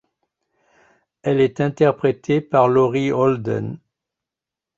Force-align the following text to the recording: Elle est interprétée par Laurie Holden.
Elle 1.21 1.39
est 1.39 1.61
interprétée 1.61 2.41
par 2.41 2.67
Laurie 2.67 3.11
Holden. 3.11 3.77